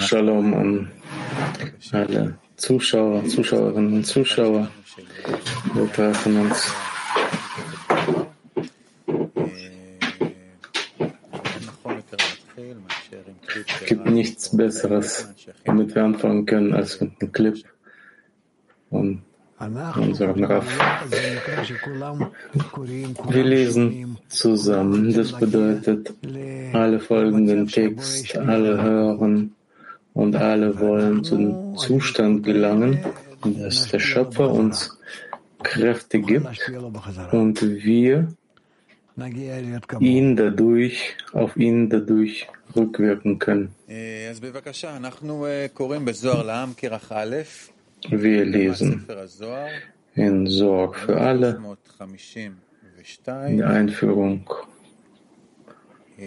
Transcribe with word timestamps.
Shalom 0.00 0.54
an 0.54 0.90
alle 1.92 2.36
Zuschauer, 2.56 3.24
Zuschauerinnen 3.26 3.92
und 3.94 4.04
Zuschauer. 4.04 4.68
Wir 5.72 5.92
treffen 5.92 6.40
uns. 6.40 6.72
Es 13.54 13.86
gibt 13.86 14.06
nichts 14.06 14.56
Besseres, 14.56 15.28
womit 15.64 15.94
wir 15.94 16.02
anfangen 16.02 16.44
können, 16.44 16.74
als 16.74 17.00
mit 17.00 17.12
einem 17.20 17.30
Clip 17.30 17.64
und 18.90 19.22
unserem 19.58 20.44
Raff. 20.44 20.66
Wir 23.28 23.44
lesen 23.44 24.16
zusammen. 24.28 25.12
Das 25.14 25.32
bedeutet, 25.32 26.12
alle 26.72 27.00
folgenden 27.00 27.66
Text, 27.66 28.36
alle 28.36 28.82
hören 28.82 29.54
und 30.14 30.36
alle 30.36 30.78
wollen 30.78 31.24
zu 31.24 31.36
dem 31.36 31.76
Zustand 31.76 32.44
gelangen, 32.44 32.98
dass 33.44 33.88
der 33.88 33.98
Schöpfer 33.98 34.50
uns 34.50 34.96
Kräfte 35.62 36.20
gibt 36.20 36.70
und 37.32 37.62
wir 37.62 38.28
ihn 40.00 40.36
dadurch, 40.36 41.16
auf 41.32 41.56
ihn 41.56 41.88
dadurch 41.88 42.46
rückwirken 42.74 43.38
können. 43.38 43.74
Wir 48.08 48.44
lesen 48.44 49.06
in 50.14 50.46
Sorg 50.46 50.96
für 50.96 51.20
alle 51.20 51.60
die 53.48 53.62
Einführung 53.62 54.48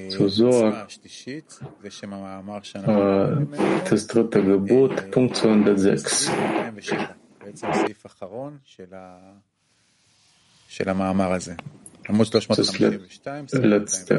zu 0.09 0.27
Sorg, 0.29 0.87
äh, 2.85 3.45
das 3.89 4.07
dritte 4.07 4.43
Gebot, 4.43 5.11
Punkt 5.11 5.35
206. 5.35 6.31
Das 13.51 13.51
letzte, 13.53 14.15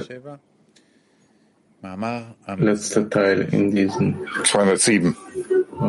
letzte 2.57 3.09
Teil 3.11 3.49
in 3.53 3.71
diesem 3.75 4.27
207. 4.45 5.17
äh, 5.81 5.85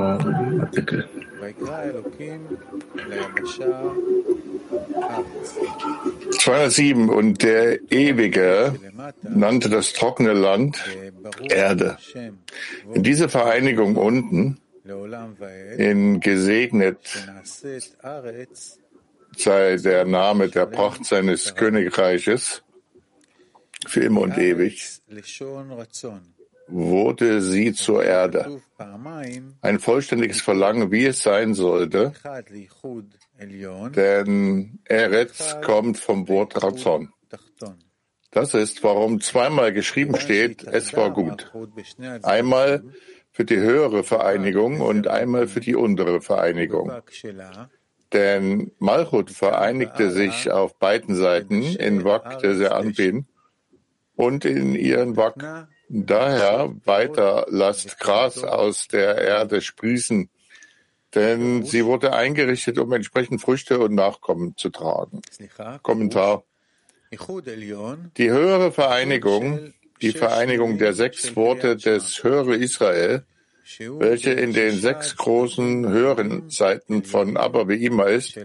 Artikel. 0.61 1.09
207 6.39 7.09
und 7.09 7.41
der 7.43 7.91
Ewige 7.91 8.75
nannte 9.23 9.69
das 9.69 9.93
trockene 9.93 10.33
Land 10.33 10.77
Erde. 11.49 11.97
In 12.93 13.03
dieser 13.03 13.29
Vereinigung 13.29 13.95
unten, 13.95 14.59
in 15.77 16.19
gesegnet 16.19 16.97
sei 19.35 19.77
der 19.77 20.05
Name 20.05 20.49
der 20.49 20.65
Pracht 20.65 21.05
seines 21.05 21.55
Königreiches 21.55 22.63
für 23.87 24.01
immer 24.01 24.21
und 24.21 24.37
ewig, 24.37 25.01
wurde 26.71 27.41
sie 27.41 27.73
zur 27.73 28.03
Erde. 28.03 28.61
Ein 29.61 29.79
vollständiges 29.79 30.41
Verlangen, 30.41 30.91
wie 30.91 31.05
es 31.05 31.21
sein 31.21 31.53
sollte, 31.53 32.13
denn 33.95 34.79
Eretz 34.85 35.57
kommt 35.61 35.99
vom 35.99 36.27
Wort 36.27 36.63
Razon. 36.63 37.13
Das 38.31 38.53
ist, 38.53 38.83
warum 38.83 39.19
zweimal 39.19 39.73
geschrieben 39.73 40.15
steht, 40.17 40.63
es 40.63 40.95
war 40.95 41.11
gut. 41.11 41.51
Einmal 42.23 42.83
für 43.31 43.45
die 43.45 43.57
höhere 43.57 44.03
Vereinigung 44.03 44.81
und 44.81 45.07
einmal 45.07 45.47
für 45.47 45.59
die 45.59 45.75
untere 45.75 46.21
Vereinigung. 46.21 46.91
Denn 48.13 48.71
Malchut 48.79 49.31
vereinigte 49.31 50.11
sich 50.11 50.51
auf 50.51 50.77
beiden 50.77 51.15
Seiten 51.15 51.61
in 51.61 52.03
Wak 52.03 52.39
der 52.39 52.55
Seanpin 52.55 53.25
und 54.15 54.43
in 54.45 54.75
ihren 54.75 55.15
Wak. 55.15 55.67
Daher 55.93 56.73
weiter 56.85 57.47
lasst 57.49 57.99
Gras 57.99 58.45
aus 58.45 58.87
der 58.87 59.17
Erde 59.17 59.59
sprießen, 59.59 60.29
denn 61.13 61.65
sie 61.65 61.83
wurde 61.83 62.13
eingerichtet, 62.13 62.79
um 62.79 62.93
entsprechend 62.93 63.41
Früchte 63.41 63.77
und 63.79 63.93
Nachkommen 63.93 64.55
zu 64.55 64.69
tragen. 64.69 65.21
Kommentar. 65.81 66.43
Die 68.15 68.31
höhere 68.31 68.71
Vereinigung, 68.71 69.73
die 70.01 70.13
Vereinigung 70.13 70.77
der 70.77 70.93
sechs 70.93 71.35
Worte 71.35 71.75
des 71.75 72.23
Höhere 72.23 72.55
Israel, 72.55 73.25
welche 73.99 74.31
in 74.31 74.53
den 74.53 74.77
sechs 74.77 75.15
großen 75.15 75.87
höheren 75.87 76.49
Seiten 76.49 77.03
von 77.03 77.37
Abba 77.37 77.61
Ve'ima 77.61 78.05
ist, 78.05 78.35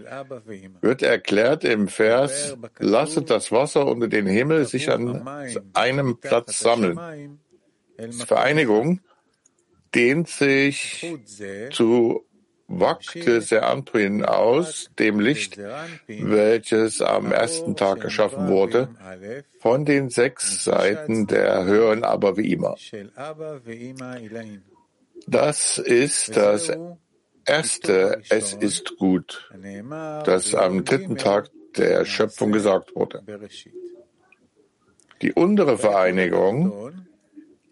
wird 0.81 1.01
erklärt 1.01 1.63
im 1.63 1.87
Vers, 1.87 2.55
lasset 2.79 3.29
das 3.29 3.51
Wasser 3.51 3.87
unter 3.87 4.07
den 4.07 4.27
Himmel 4.27 4.65
sich 4.65 4.91
an 4.91 5.27
einem 5.73 6.17
Platz 6.17 6.59
sammeln. 6.59 7.39
Die 7.99 8.11
Vereinigung 8.11 9.01
dehnt 9.93 10.27
sich 10.29 11.05
zu 11.71 12.23
Wakte 12.69 13.39
Seanpin 13.39 14.25
aus, 14.25 14.89
dem 14.99 15.21
Licht, 15.21 15.57
welches 16.07 17.01
am 17.01 17.31
ersten 17.31 17.77
Tag 17.77 18.01
geschaffen 18.01 18.49
wurde, 18.49 18.89
von 19.59 19.85
den 19.85 20.09
sechs 20.09 20.65
Seiten 20.65 21.27
der 21.27 21.63
höheren 21.63 22.03
Abba 22.03 22.31
Ve'ima. 22.31 22.75
Das 25.27 25.77
ist 25.77 26.37
das 26.37 26.71
erste. 27.45 28.21
Es 28.29 28.53
ist 28.53 28.97
gut, 28.97 29.51
das 30.25 30.55
am 30.55 30.85
dritten 30.85 31.17
Tag 31.17 31.49
der 31.75 32.05
Schöpfung 32.05 32.51
gesagt 32.51 32.95
wurde. 32.95 33.21
Die 35.21 35.33
untere 35.33 35.77
Vereinigung, 35.77 36.93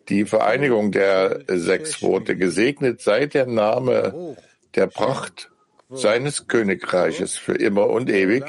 die 0.09 0.25
Vereinigung 0.25 0.91
der 0.91 1.43
sechs 1.47 2.01
Worte, 2.01 2.35
gesegnet 2.35 3.01
sei 3.01 3.25
der 3.25 3.45
Name 3.45 4.35
der 4.75 4.87
Pracht 4.87 5.49
seines 5.89 6.47
Königreiches 6.47 7.37
für 7.37 7.55
immer 7.55 7.87
und 7.87 8.09
ewig, 8.09 8.43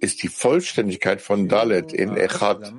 ist 0.00 0.22
die 0.22 0.28
Vollständigkeit 0.28 1.20
von 1.20 1.48
Dalet 1.48 1.92
in 1.92 2.16
Echad. 2.16 2.72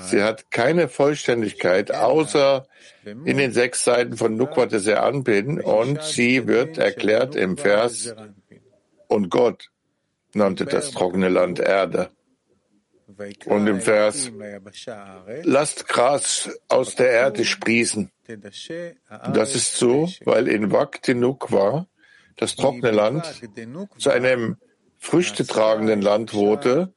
Sie 0.00 0.22
hat 0.22 0.50
keine 0.50 0.88
Vollständigkeit 0.88 1.92
außer 1.92 2.66
in 3.04 3.36
den 3.36 3.52
sechs 3.52 3.84
Seiten 3.84 4.16
von 4.16 4.36
Nukwa 4.36 4.66
des 4.66 4.88
Anpin 4.88 5.60
und 5.60 6.02
sie 6.02 6.46
wird 6.46 6.78
erklärt 6.78 7.34
im 7.34 7.56
Vers 7.56 8.14
und 9.08 9.30
Gott 9.30 9.70
nannte 10.32 10.64
das 10.64 10.92
trockene 10.92 11.28
Land 11.28 11.58
Erde. 11.58 12.10
Und 13.46 13.66
im 13.66 13.80
Vers 13.80 14.30
lasst 15.42 15.88
Gras 15.88 16.50
aus 16.68 16.96
der 16.96 17.10
Erde 17.10 17.44
sprießen. 17.44 18.10
Das 19.32 19.54
ist 19.54 19.76
so, 19.76 20.08
weil 20.24 20.48
in 20.48 20.72
Wak 20.72 21.06
Nukwa 21.08 21.86
das 22.36 22.56
trockene 22.56 22.90
Land 22.90 23.40
zu 23.96 24.10
einem 24.10 24.56
früchtetragenden 25.06 26.02
Land 26.02 26.34
wurde. 26.34 26.92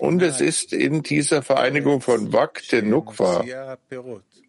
Und 0.00 0.20
es 0.20 0.40
ist 0.40 0.72
in 0.72 1.02
dieser 1.02 1.42
Vereinigung 1.42 2.00
von 2.00 2.32
Wak 2.32 2.62
de 2.72 2.82
Nukwa, 2.82 3.44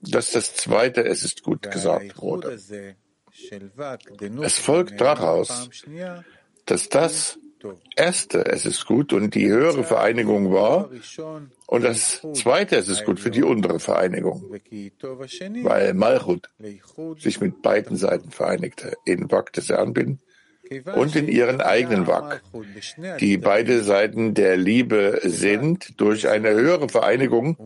dass 0.02 0.32
das 0.32 0.56
zweite 0.56 1.04
Es 1.06 1.24
ist 1.24 1.44
gut 1.44 1.70
gesagt 1.70 2.20
wurde. 2.20 2.58
Es 4.42 4.60
folgt 4.60 5.00
daraus, 5.00 5.70
dass 6.66 6.90
das 6.90 7.38
erste 7.96 8.46
Es 8.46 8.66
ist 8.66 8.88
gut 8.88 9.14
und 9.14 9.36
die 9.36 9.48
höhere 9.48 9.84
Vereinigung 9.84 10.52
war 10.52 10.90
und 11.68 11.84
das 11.84 12.22
zweite 12.34 12.78
Es 12.78 12.90
ist 12.90 13.06
gut 13.06 13.20
für 13.20 13.30
die 13.30 13.44
untere 13.44 13.80
Vereinigung, 13.80 14.50
weil 15.62 15.94
Malchut 15.94 16.50
sich 17.20 17.40
mit 17.40 17.62
beiden 17.62 17.96
Seiten 17.96 18.32
vereinigte, 18.32 18.98
in 19.06 19.30
Wak 19.30 19.54
des 19.54 19.70
Anbin 19.70 20.20
und 20.96 21.16
in 21.16 21.28
ihren 21.28 21.62
eigenen 21.62 22.08
Wak, 22.08 22.42
die 23.20 23.38
beide 23.38 23.84
Seiten 23.84 24.34
der 24.34 24.58
Liebe 24.58 25.20
sind, 25.24 26.00
durch 26.00 26.28
eine 26.28 26.52
höhere 26.52 26.90
Vereinigung 26.90 27.58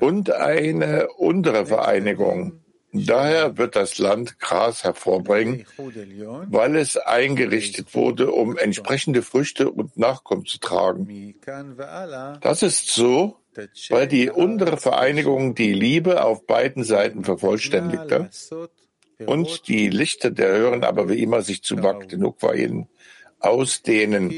und 0.00 0.30
eine 0.30 1.08
untere 1.12 1.66
Vereinigung. 1.66 2.60
Daher 2.94 3.56
wird 3.56 3.74
das 3.74 3.96
Land 3.96 4.38
Gras 4.38 4.84
hervorbringen, 4.84 5.64
weil 6.50 6.76
es 6.76 6.98
eingerichtet 6.98 7.94
wurde, 7.94 8.30
um 8.30 8.58
entsprechende 8.58 9.22
Früchte 9.22 9.70
und 9.70 9.96
Nachkommen 9.96 10.44
zu 10.44 10.58
tragen. 10.58 11.34
Das 12.42 12.62
ist 12.62 12.88
so, 12.88 13.38
weil 13.88 14.06
die 14.08 14.28
untere 14.28 14.76
Vereinigung 14.76 15.54
die 15.54 15.72
Liebe 15.72 16.22
auf 16.22 16.46
beiden 16.46 16.84
Seiten 16.84 17.24
vervollständigte 17.24 18.28
und 19.25 19.67
die 19.67 19.89
Lichter 19.89 20.31
der 20.31 20.49
Hören 20.49 20.83
aber 20.83 21.09
wie 21.09 21.21
immer 21.21 21.41
sich 21.41 21.63
zu 21.63 21.81
Wak 21.83 22.11
Nukwain 22.13 22.87
ausdehnen 23.39 24.33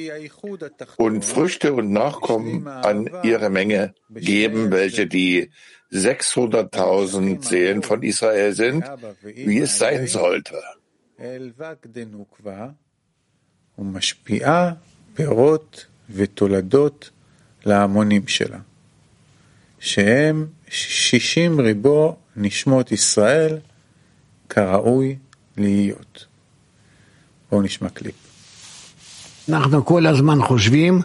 und 0.98 1.24
Früchte 1.24 1.74
und 1.74 1.92
Nachkommen 1.92 2.68
an 2.68 3.10
ihre 3.24 3.50
Menge 3.50 3.94
geben, 4.10 4.72
welche 4.72 5.08
die 5.08 5.52
600.000 5.92 7.44
Seelen 7.44 7.82
von 7.82 8.04
Israel 8.04 8.54
sind, 8.54 8.84
wie 9.24 9.60
es 9.60 9.78
sein 9.78 10.08
sollte. 10.08 10.62
להמונים 17.66 18.28
שלה, 18.28 18.60
שהם 19.80 20.48
שישים 20.70 21.60
ריבו 21.60 22.16
נשמות 22.36 22.92
ישראל 22.92 23.60
כראוי 24.54 25.16
להיות. 25.58 26.26
בואו 27.52 27.62
נשמע 27.62 27.90
קליפ. 27.90 28.16
אנחנו 29.50 29.86
כל 29.86 30.08
הזמן 30.08 30.42
חושבים 30.42 31.02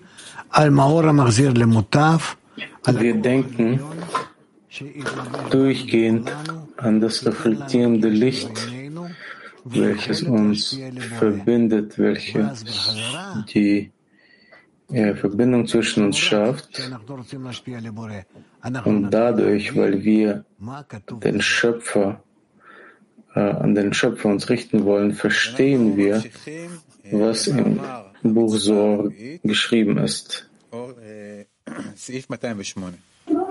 על 0.50 0.70
מאור 0.70 1.04
המחזיר 1.04 1.52
למוטב. 1.52 2.18
Wir 2.86 3.14
denken 3.14 3.80
durchgehend 5.50 6.30
an 6.76 7.00
das 7.00 7.24
reflektierende 7.24 8.08
Licht, 8.08 8.56
welches 9.64 10.22
uns 10.22 10.78
verbindet, 11.18 11.98
welches 11.98 12.64
die 13.54 13.90
ja, 14.90 15.14
Verbindung 15.14 15.66
zwischen 15.66 16.04
uns 16.06 16.18
schafft. 16.18 16.82
Und 18.84 19.10
dadurch, 19.10 19.74
weil 19.76 20.04
wir 20.04 20.44
den 21.22 21.40
Schöpfer, 21.40 22.08
äh, 22.10 22.27
an 23.39 23.75
den 23.75 23.93
Schöpfer 23.93 24.29
uns 24.29 24.49
richten 24.49 24.85
wollen, 24.85 25.13
verstehen 25.13 25.97
wir, 25.97 26.23
was 27.11 27.47
im 27.47 27.79
Buch 28.23 28.55
Sor 28.55 29.11
geschrieben 29.43 29.97
ist. 29.97 30.49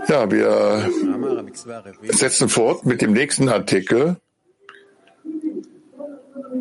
Ja, 0.08 0.30
wir 0.30 0.90
setzen 2.10 2.48
fort 2.48 2.86
mit 2.86 3.02
dem 3.02 3.12
nächsten 3.12 3.48
Artikel, 3.48 4.16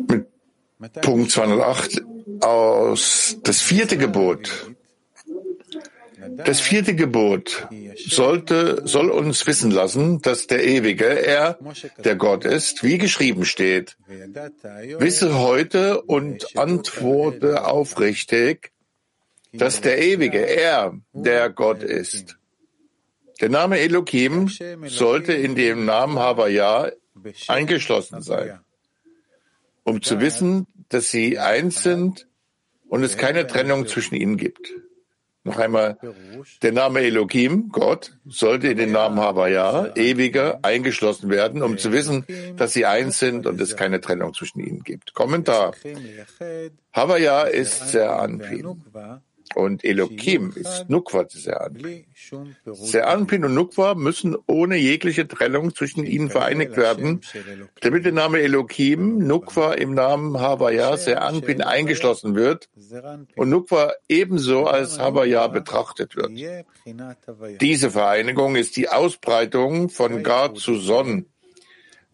mit 0.06 0.26
Punkt 1.00 1.30
208 1.30 2.02
aus 2.40 3.36
das 3.42 3.60
vierte 3.60 3.96
Gebot. 3.96 4.70
Das 6.36 6.60
vierte 6.60 6.94
Gebot 6.94 7.68
sollte, 7.96 8.82
soll 8.84 9.10
uns 9.10 9.46
wissen 9.46 9.70
lassen, 9.70 10.20
dass 10.22 10.46
der 10.46 10.64
Ewige, 10.64 11.04
er, 11.04 11.58
der 11.98 12.16
Gott 12.16 12.44
ist, 12.44 12.82
wie 12.82 12.98
geschrieben 12.98 13.44
steht. 13.44 13.96
Wisse 14.98 15.38
heute 15.38 16.02
und 16.02 16.56
antworte 16.56 17.66
aufrichtig, 17.66 18.72
dass 19.52 19.80
der 19.80 19.98
Ewige, 19.98 20.38
er, 20.38 20.98
der 21.12 21.50
Gott 21.50 21.82
ist. 21.82 22.38
Der 23.40 23.48
Name 23.48 23.78
Elohim 23.78 24.48
sollte 24.86 25.32
in 25.32 25.54
dem 25.54 25.84
Namen 25.84 26.18
Havaya 26.18 26.90
eingeschlossen 27.46 28.20
sein, 28.22 28.60
um 29.84 30.02
zu 30.02 30.20
wissen, 30.20 30.66
dass 30.88 31.10
sie 31.10 31.38
eins 31.38 31.82
sind 31.82 32.26
und 32.88 33.02
es 33.02 33.16
keine 33.16 33.46
Trennung 33.46 33.86
zwischen 33.86 34.14
ihnen 34.14 34.36
gibt. 34.36 34.72
Noch 35.48 35.58
einmal, 35.58 35.96
der 36.62 36.72
Name 36.72 37.00
Elohim, 37.00 37.70
Gott, 37.70 38.12
sollte 38.26 38.68
in 38.68 38.76
den 38.76 38.92
Namen 38.92 39.18
Havaya, 39.18 39.94
ewiger, 39.96 40.58
eingeschlossen 40.62 41.30
werden, 41.30 41.62
um 41.62 41.78
zu 41.78 41.90
wissen, 41.90 42.26
dass 42.56 42.74
sie 42.74 42.84
eins 42.84 43.18
sind 43.18 43.46
und 43.46 43.60
es 43.60 43.76
keine 43.76 44.00
Trennung 44.00 44.34
zwischen 44.34 44.60
ihnen 44.60 44.82
gibt. 44.84 45.14
Kommentar. 45.14 45.72
Havaya 46.92 47.42
ist 47.42 47.88
sehr 47.88 48.18
Anpin. 48.18 48.82
Und 49.54 49.84
Elohim 49.84 50.52
ist 50.54 50.86
Nukwa 50.88 51.26
Seanpin. 51.28 52.04
Seanpin 52.64 53.44
und 53.44 53.54
Nukwa 53.54 53.94
müssen 53.94 54.36
ohne 54.46 54.76
jegliche 54.76 55.26
Trennung 55.26 55.74
zwischen 55.74 56.04
ihnen 56.04 56.30
vereinigt 56.30 56.76
werden, 56.76 57.22
damit 57.80 58.04
der 58.04 58.12
Name 58.12 58.40
Elohim, 58.40 59.18
Nukwa 59.18 59.72
im 59.72 59.94
Namen 59.94 60.38
Havaya, 60.38 60.96
Seanpin 60.96 61.62
eingeschlossen 61.62 62.34
wird 62.34 62.68
und 63.36 63.48
Nukwa 63.48 63.92
ebenso 64.08 64.66
als 64.66 64.98
Havaya 64.98 65.48
betrachtet 65.48 66.14
wird. 66.16 66.30
Diese 67.60 67.90
Vereinigung 67.90 68.56
ist 68.56 68.76
die 68.76 68.88
Ausbreitung 68.88 69.88
von 69.88 70.22
Gar 70.22 70.54
zu 70.54 70.76
Son, 70.76 71.26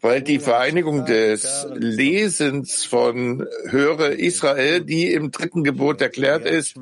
weil 0.01 0.23
die 0.23 0.39
Vereinigung 0.39 1.07
des 1.07 1.67
Lesens 1.75 2.85
von 2.85 3.47
Höre 3.67 4.11
Israel, 4.11 4.83
die 4.83 5.13
im 5.13 5.31
dritten 5.31 5.65
Gebot 5.65 6.01
erklärt 6.01 6.47
ist, 6.47 6.77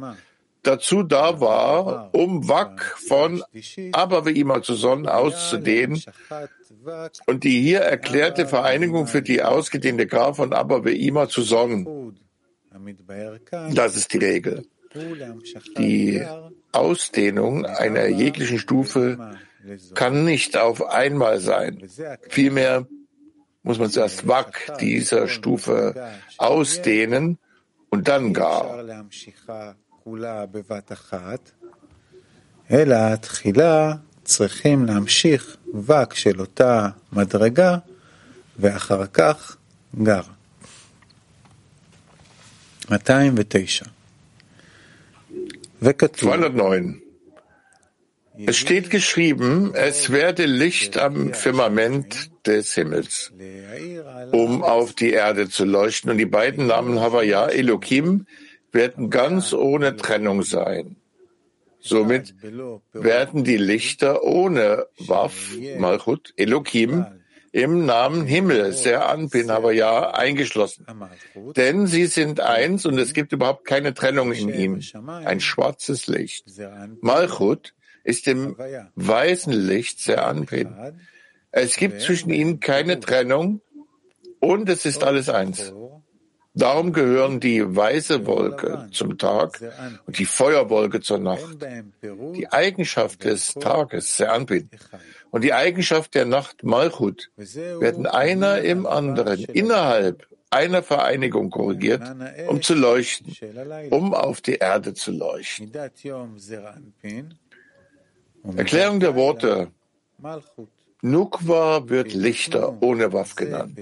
dazu 0.63 1.03
da 1.03 1.41
war, 1.41 2.11
um 2.15 2.49
Wak 2.49 2.97
von 3.07 3.43
Abaveima 3.93 4.63
zu 4.63 4.75
Sonnen 4.75 5.09
auszudehnen 5.09 6.03
und 7.27 7.45
die 7.45 7.61
hier 7.61 7.81
erklärte 7.81 8.47
Vereinigung 8.47 9.07
für 9.07 9.23
die 9.23 9.43
ausgedehnte 9.43 10.07
Gar 10.07 10.35
von 10.35 10.53
Abaveima 10.53 11.29
zu 11.29 11.43
Sonnen. 11.43 12.17
Das 13.75 13.97
ist 13.97 14.13
die 14.13 14.19
Regel. 14.19 14.67
Die 15.79 16.25
Ausdehnung 16.73 17.65
einer 17.65 18.07
jeglichen 18.07 18.59
Stufe 18.59 19.37
kann 19.95 20.25
nicht 20.25 20.57
auf 20.57 20.85
einmal 20.85 21.41
sein. 21.41 21.89
Vielmehr 22.29 22.87
muss 23.63 23.79
man 23.79 23.91
zuerst 23.91 24.27
Wak 24.27 24.77
dieser 24.81 25.29
Stufe 25.29 26.11
ausdehnen 26.39 27.39
und 27.91 28.09
dann 28.09 28.33
Gar. 28.33 29.07
כולה 30.04 30.46
בבת 30.46 30.92
אחת, 30.92 31.52
אלא 32.72 33.16
תחילה 33.16 33.94
צריכים 34.24 34.86
להמשיך 34.86 35.58
וק 35.74 36.14
של 36.14 36.40
אותה 36.40 36.90
מדרגה, 37.14 37.78
ואחר 38.60 39.06
כך 39.06 39.58
גר. 40.04 40.22
209. 42.90 43.86
וכתוב 45.82 46.30
209. 46.30 47.08
Es 48.46 48.58
steht 48.58 48.92
geschrieben, 48.92 49.74
es 49.74 50.12
werde 50.12 50.46
Licht 50.46 51.00
am 51.00 51.34
Firmament 51.34 52.30
des 52.46 52.76
Himmels, 52.76 53.34
um 54.32 54.64
auf 54.64 54.94
die 54.94 55.12
Erde 55.12 55.50
zu 55.50 55.66
leuchten. 55.66 56.12
Und 56.12 56.20
die 56.20 56.28
beiden 56.28 56.68
Namen 56.68 57.00
Havaya, 57.00 57.48
Elohim, 57.48 58.28
werden 58.73 59.11
ganz 59.11 59.53
ohne 59.53 59.97
Trennung 59.97 60.43
sein. 60.43 60.97
Somit 61.81 62.35
werden 62.93 63.45
die 63.45 63.57
Lichter 63.57 64.23
ohne 64.23 64.87
Waf, 64.99 65.53
Malchut, 65.79 66.33
Elohim, 66.37 67.07
im 67.51 67.85
Namen 67.85 68.25
Himmel, 68.25 68.73
sehr 68.73 69.09
anpin, 69.09 69.51
aber 69.51 69.73
ja, 69.73 70.13
eingeschlossen. 70.13 70.87
Denn 71.57 71.87
sie 71.87 72.07
sind 72.07 72.41
eins 72.41 72.87
und 72.87 72.99
es 72.99 73.13
gibt 73.13 73.33
überhaupt 73.33 73.67
keine 73.67 73.93
Trennung 73.93 74.33
in 74.33 74.49
ihm. 74.49 74.81
Ein 75.07 75.41
schwarzes 75.41 76.07
Licht. 76.07 76.47
Malchut 77.01 77.75
ist 78.05 78.27
im 78.27 78.57
weißen 78.95 79.53
Licht 79.53 80.01
sehr 80.01 80.27
anpin. 80.27 80.75
Es 81.51 81.77
gibt 81.77 82.01
zwischen 82.01 82.31
ihnen 82.31 82.61
keine 82.61 83.01
Trennung 83.01 83.61
und 84.41 84.69
es 84.69 84.87
ist 84.87 85.05
alles 85.05 85.29
eins. 85.29 85.73
Darum 86.55 86.93
gehören 86.93 87.41
die 87.41 87.65
weiße 87.65 88.27
Wolke 88.27 88.89
zum 88.93 89.17
Tag 89.17 89.59
und 90.07 90.19
die 90.19 90.27
Feuerwolke 90.27 91.01
zur 91.01 91.19
Nacht. 91.19 91.57
Die 92.35 92.49
Eigenschaft 92.51 93.25
des 93.25 93.55
Tages, 93.55 94.17
Seanpin, 94.19 94.69
und 95.31 95.45
die 95.45 95.55
Eigenschaft 95.55 96.15
der 96.15 96.27
Nacht, 96.27 96.63
Malchut, 96.63 97.31
werden 97.37 98.07
einer 98.07 98.61
im 98.61 98.87
anderen 98.87 99.45
innerhalb 99.45 100.27
einer 100.51 100.83
Vereinigung 100.83 101.49
korrigiert, 101.49 102.03
um 102.49 102.61
zu 102.61 102.75
leuchten, 102.75 103.35
um 103.91 104.13
auf 104.13 104.43
die 104.43 104.57
Erde 104.57 104.93
zu 104.93 105.11
leuchten. 105.11 105.73
Erklärung 108.57 109.01
der 109.01 109.15
Worte. 109.15 109.71
Nukwa 111.03 111.89
wird 111.89 112.15
Lichter 112.15 112.81
ohne 112.81 113.13
Waff 113.13 113.35
genannt. 113.35 113.79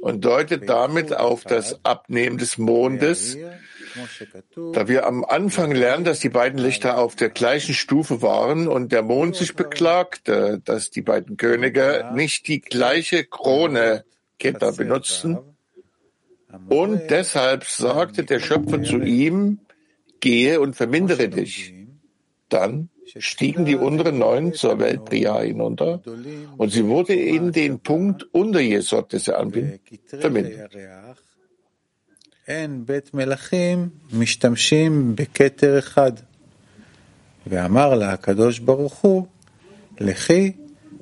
und 0.00 0.24
deutet 0.24 0.68
damit 0.68 1.16
auf 1.16 1.44
das 1.44 1.78
Abnehmen 1.84 2.38
des 2.38 2.58
Mondes, 2.58 3.38
da 4.72 4.88
wir 4.88 5.06
am 5.06 5.24
Anfang 5.24 5.70
lernen, 5.70 6.04
dass 6.04 6.18
die 6.18 6.28
beiden 6.28 6.58
Lichter 6.58 6.98
auf 6.98 7.14
der 7.14 7.28
gleichen 7.28 7.72
Stufe 7.74 8.20
waren 8.20 8.66
und 8.66 8.90
der 8.90 9.02
Mond 9.02 9.36
sich 9.36 9.54
beklagte, 9.54 10.60
dass 10.64 10.90
die 10.90 11.02
beiden 11.02 11.36
Könige 11.36 12.10
nicht 12.14 12.48
die 12.48 12.60
gleiche 12.60 13.24
Krone 13.24 14.04
Keter 14.40 14.72
benutzten. 14.72 15.38
Und 16.68 17.10
deshalb 17.10 17.64
sagte 17.64 18.24
der 18.24 18.40
Schöpfer 18.40 18.82
zu 18.82 18.98
ihm, 18.98 19.60
gehe 20.18 20.60
und 20.60 20.74
vermindere 20.74 21.28
dich. 21.28 21.74
Dann 22.48 22.88
stiegen 23.18 23.64
die 23.64 23.76
unteren 23.76 24.18
Neun 24.18 24.52
zur 24.52 24.78
Welt 24.78 25.04
Bria 25.04 25.40
hinunter 25.40 26.02
und 26.56 26.70
sie 26.70 26.86
wurde 26.86 27.14
in 27.14 27.52
den 27.52 27.80
Punkt 27.80 28.26
unter 28.32 28.60
Jesod 28.60 29.12
des 29.12 29.28
Anbin 29.28 29.80
vermindert. 30.06 30.72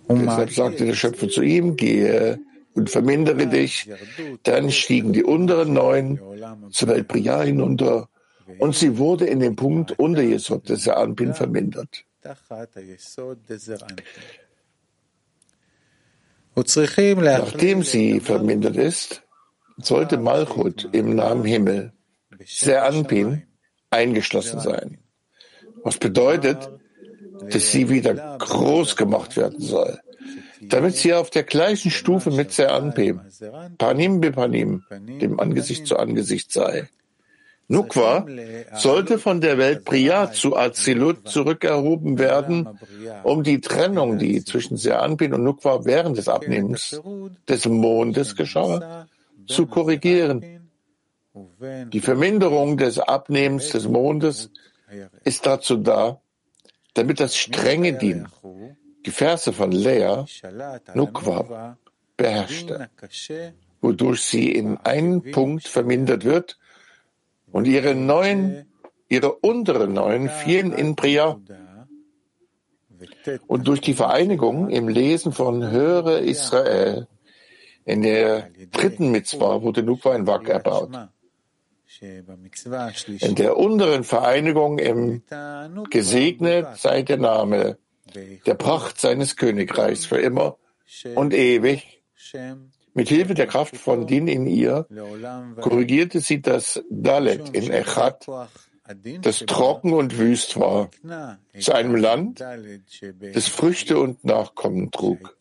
Deshalb 0.09 0.51
sagte 0.53 0.87
der 0.87 0.95
Schöpfer 0.95 1.29
zu 1.29 1.43
ihm, 1.43 1.77
gehe 1.77 2.39
und 2.75 2.91
vermindere 2.91 3.47
dich. 3.47 3.91
Dann 4.43 4.71
stiegen 4.71 5.13
die 5.13 5.25
unteren 5.25 5.73
neun 5.75 6.21
zur 6.71 6.89
Welt 6.89 7.09
Bria 7.09 7.43
hinunter 7.43 8.09
und 8.59 8.75
sie 8.75 8.99
wurde 8.99 9.27
in 9.27 9.41
dem 9.41 9.57
Punkt 9.57 9.99
unter 9.99 10.23
Jesod 10.23 10.69
des 10.69 10.89
Anpin 10.89 11.35
vermindert. 11.35 12.05
Nachdem 17.39 17.83
sie 17.83 18.21
vermindert 18.21 18.77
ist, 18.77 19.23
sollte 19.77 20.19
Malchut 20.19 20.89
im 20.93 21.15
Namen 21.15 21.45
Himmel, 21.45 21.93
Seranpin, 22.45 23.45
eingeschlossen 23.91 24.61
sein. 24.61 24.99
Was 25.85 25.99
bedeutet, 25.99 26.71
dass 27.51 27.71
sie 27.71 27.89
wieder 27.89 28.37
groß 28.39 28.97
gemacht 28.97 29.37
werden 29.37 29.61
soll, 29.61 30.01
damit 30.61 30.97
sie 30.97 31.15
auf 31.15 31.31
der 31.31 31.45
gleichen 31.45 31.91
Stufe 31.91 32.31
mit 32.31 32.53
Seranpin, 32.53 33.21
Panim 33.79 34.21
be 34.21 34.33
Panim, 34.33 34.83
dem 34.91 35.39
Angesicht 35.39 35.87
zu 35.87 35.97
Angesicht 35.97 36.53
sei. 36.53 36.89
Nukwa 37.69 38.27
sollte 38.75 39.19
von 39.19 39.43
der 39.43 39.59
Welt 39.59 39.85
Priya 39.85 40.33
zu 40.33 40.57
Azilut 40.57 41.29
zurückerhoben 41.29 42.19
werden, 42.19 42.79
um 43.25 43.43
die 43.43 43.61
Trennung, 43.61 44.19
die 44.19 44.43
zwischen 44.43 44.79
Seanpin 44.79 45.35
und 45.35 45.45
Nukwa 45.45 45.85
während 45.85 46.17
des 46.17 46.29
Abnehmens 46.29 47.01
des 47.47 47.67
Mondes 47.67 48.37
geschah, 48.37 49.07
zu 49.47 49.67
korrigieren. 49.67 50.71
Die 51.93 52.01
Verminderung 52.01 52.79
des 52.79 52.99
Abnehmens 52.99 53.69
des 53.71 53.87
Mondes 53.87 54.51
ist 55.25 55.45
dazu 55.45 55.77
da, 55.77 56.21
damit 56.95 57.21
das 57.21 57.37
strenge 57.37 57.93
Din, 57.93 58.29
die 59.05 59.11
Verse 59.11 59.53
von 59.53 59.73
Lea, 59.73 60.25
Nukwa, 60.95 61.77
beherrschte, 62.17 62.89
wodurch 63.83 64.23
sie 64.23 64.51
in 64.51 64.79
einen 64.79 65.31
Punkt 65.31 65.69
vermindert 65.69 66.25
wird, 66.25 66.59
und 67.53 67.67
ihre 67.67 67.95
neuen, 67.95 68.67
ihre 69.09 69.33
unteren 69.33 69.93
neuen 69.93 70.29
fielen 70.29 70.73
in 70.73 70.97
Priya. 70.97 71.41
Und 73.47 73.69
durch 73.69 73.81
die 73.81 73.95
Vereinigung 73.95 74.71
im 74.71 74.89
Lesen 74.89 75.33
von 75.33 75.71
Höre 75.71 76.21
Israel 76.21 77.07
in 77.85 78.03
der 78.03 78.51
dritten 78.73 79.11
Mitzvah 79.11 79.63
wurde 79.63 79.83
Nukwa 79.83 80.15
in 80.15 80.27
Wak 80.27 80.49
erbaut. 80.49 80.91
In 82.01 83.35
der 83.35 83.57
unteren 83.57 84.05
Vereinigung 84.05 84.79
im 84.79 85.23
Gesegnet 85.91 86.77
sei 86.77 87.03
der 87.03 87.17
Name 87.17 87.79
der 88.47 88.55
Pracht 88.55 89.01
seines 89.01 89.37
Königreichs 89.37 90.05
für 90.07 90.19
immer 90.19 90.57
und 91.15 91.35
ewig 91.35 92.03
mit 92.99 93.09
Hilfe 93.11 93.35
der 93.35 93.47
Kraft 93.47 93.77
von 93.77 94.09
Din 94.09 94.27
in 94.27 94.49
ihr 94.49 94.85
korrigierte 95.61 96.19
sie 96.19 96.43
das 96.43 96.83
Dalet 96.91 97.49
in 97.51 97.71
Echat, 97.71 98.27
das 99.23 99.39
trocken 99.47 99.93
und 99.93 100.19
wüst 100.19 100.59
war, 100.59 100.91
zu 101.61 101.73
einem 101.73 101.95
Land, 101.95 102.41
das 102.41 103.47
Früchte 103.47 104.01
und 104.01 104.25
Nachkommen 104.25 104.91
trug. 104.91 105.37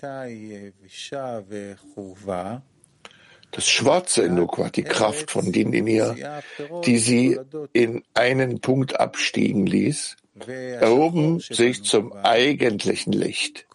Das 3.49 3.67
Schwarze 3.67 4.21
in 4.21 4.35
Nukwa, 4.35 4.69
die 4.69 4.83
Kraft 4.83 5.31
von 5.31 5.51
Din 5.51 5.73
in 5.73 5.87
ihr, 5.87 6.15
die 6.85 6.99
sie 6.99 7.39
in 7.73 8.03
einen 8.13 8.61
Punkt 8.61 8.99
abstiegen 8.99 9.65
ließ, 9.65 10.15
erhoben 10.45 11.39
sich 11.39 11.83
zum 11.83 12.13
eigentlichen 12.13 13.13
Licht. 13.13 13.65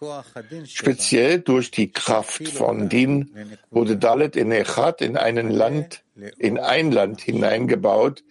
Speziell 0.65 1.39
durch 1.39 1.71
die 1.71 1.91
Kraft 1.91 2.47
von 2.47 2.89
Din 2.89 3.57
wurde 3.71 3.97
Dalet 3.97 4.35
in 4.35 4.51
Echat 4.51 5.01
in 5.01 5.17
einen 5.17 5.49
Land, 5.49 6.03
in 6.37 6.59
ein 6.59 6.91
Land 6.91 7.21
hineingebaut, 7.21 8.23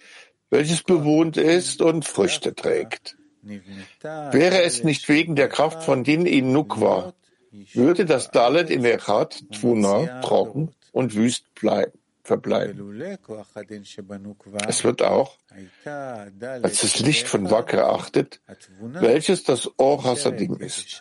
welches 0.51 0.83
bewohnt 0.83 1.37
ist 1.37 1.81
und 1.83 2.05
Früchte 2.05 2.55
trägt. 2.55 3.17
Wäre 3.43 4.63
es 4.63 4.85
nicht 4.85 5.09
wegen 5.09 5.35
der 5.35 5.49
Kraft 5.49 5.83
von 5.83 6.05
Din 6.05 6.27
in 6.27 6.53
Nukwa, 6.53 7.15
würde 7.75 8.05
das 8.05 8.31
Dalet 8.31 8.71
in 8.71 8.85
Echat, 8.85 9.43
Tvuna, 9.53 10.21
trocken 10.21 10.75
und 10.93 11.15
wüst 11.15 11.55
bleiben 11.55 12.02
verbleiben. 12.23 13.05
Es 14.69 14.85
wird 14.85 15.03
auch 15.03 15.39
als 16.63 16.81
das 16.81 17.01
Licht 17.01 17.27
von 17.29 17.51
Wak 17.51 17.73
erachtet, 17.73 18.41
welches 18.79 19.45
das 19.45 19.71
Or 19.79 20.05
Hasadim 20.05 20.57
ist. 20.57 21.01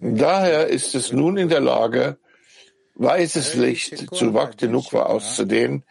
Daher 0.00 0.66
ist 0.68 0.94
es 0.94 1.12
nun 1.12 1.36
in 1.36 1.48
der 1.48 1.60
Lage, 1.60 2.18
weißes 2.94 3.54
Licht 3.54 4.14
zu 4.14 4.34
Wak 4.34 4.56
de 4.58 4.68
Nukwa 4.68 5.04
auszudehnen. 5.04 5.84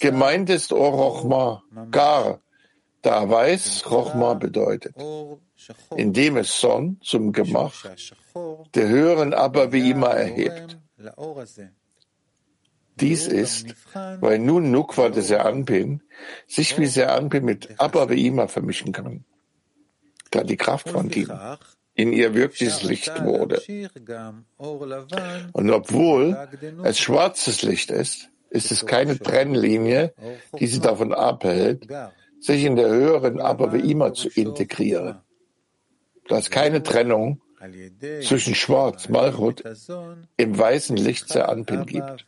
Gemeint 0.00 0.50
ist 0.50 0.72
Or 0.72 0.92
Rochma, 0.92 1.62
Gar, 1.90 2.40
da 3.02 3.28
weiß 3.28 3.90
Rochma 3.90 4.34
bedeutet, 4.34 4.94
indem 5.96 6.36
es 6.38 6.60
Son 6.60 6.98
zum 7.02 7.32
Gemach 7.32 7.86
der 8.74 8.88
höheren 8.88 9.32
aber 9.32 9.72
wie 9.72 9.90
immer 9.90 10.10
erhebt. 10.10 10.78
Dies 12.96 13.26
ist, 13.26 13.74
weil 13.94 14.38
nun 14.38 14.70
Nukwa 14.70 15.10
de 15.10 15.22
Seanpin 15.22 16.02
sich 16.46 16.78
wie 16.78 16.86
Seanpin 16.86 17.44
mit 17.44 17.78
Abba 17.78 18.04
Ve'ima 18.04 18.48
vermischen 18.48 18.92
kann, 18.92 19.24
da 20.30 20.42
die 20.42 20.56
Kraft 20.56 20.88
von 20.88 21.08
Din 21.08 21.30
in 21.94 22.12
ihr 22.12 22.34
wirkliches 22.34 22.82
Licht 22.82 23.22
wurde. 23.24 23.62
Und 25.52 25.70
obwohl 25.70 26.48
es 26.84 26.98
schwarzes 26.98 27.62
Licht 27.62 27.90
ist, 27.90 28.30
ist 28.50 28.70
es 28.70 28.86
keine 28.86 29.18
Trennlinie, 29.18 30.14
die 30.58 30.66
sie 30.66 30.80
davon 30.80 31.12
abhält, 31.12 31.86
sich 32.40 32.64
in 32.64 32.76
der 32.76 32.88
höheren 32.88 33.40
Abba 33.40 33.66
Ve'ima 33.66 34.14
zu 34.14 34.28
integrieren. 34.28 35.20
Da 36.28 36.38
ist 36.38 36.50
keine 36.50 36.82
Trennung 36.82 37.40
zwischen 38.22 38.54
Schwarz, 38.54 39.08
Malchut, 39.08 39.62
im 40.36 40.58
weißen 40.58 40.96
Licht 40.96 41.34
der 41.34 41.48
Anpin 41.48 41.86
gibt. 41.86 42.26